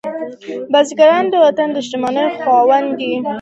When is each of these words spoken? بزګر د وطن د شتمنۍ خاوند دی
بزګر 0.71 1.11
د 1.31 1.33
وطن 1.45 1.69
د 1.75 1.77
شتمنۍ 1.85 2.27
خاوند 2.43 2.89
دی 2.99 3.13